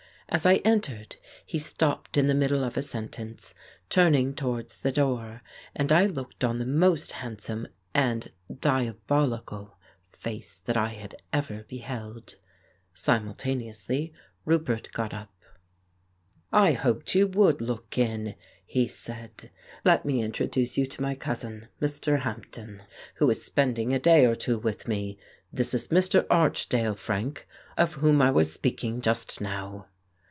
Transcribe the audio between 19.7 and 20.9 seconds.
"Let me introduce to you